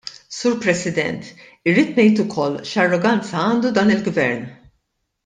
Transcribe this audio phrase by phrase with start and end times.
[0.35, 1.27] Sur President,
[1.73, 4.45] irrid ngħid ukoll x'arroganza għandu dan il-Gvern.